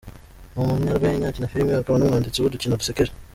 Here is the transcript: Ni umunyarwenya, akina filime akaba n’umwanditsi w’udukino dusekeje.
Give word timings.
Ni 0.53 0.57
umunyarwenya, 0.63 1.25
akina 1.27 1.51
filime 1.51 1.71
akaba 1.75 1.97
n’umwanditsi 1.97 2.39
w’udukino 2.39 2.79
dusekeje. 2.81 3.11